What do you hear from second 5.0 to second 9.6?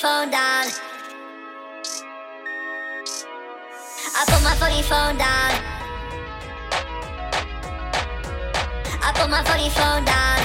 down. I put my